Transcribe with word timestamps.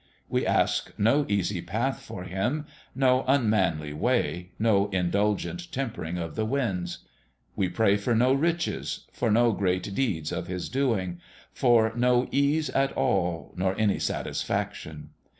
We 0.27 0.47
ask 0.47 0.91
no 0.97 1.27
easy 1.29 1.61
path 1.61 2.01
for 2.01 2.23
him 2.23 2.65
no 2.95 3.23
unmanly 3.27 3.93
way 3.93 4.49
no 4.57 4.87
indulgent 4.89 5.71
tempering 5.71 6.17
of 6.17 6.33
the 6.33 6.43
winds. 6.43 7.05
We 7.55 7.69
pray 7.69 7.97
for 7.97 8.15
no 8.15 8.33
riches 8.33 9.05
for 9.13 9.29
no 9.29 9.51
great 9.51 9.93
deeds 9.93 10.31
of 10.31 10.47
his 10.47 10.71
doingfor 10.71 11.95
no 11.95 12.27
ease 12.31 12.71
at 12.71 12.91
all 12.93 13.53
nor 13.55 13.77
any 13.79 13.99
satisfaction. 13.99 15.11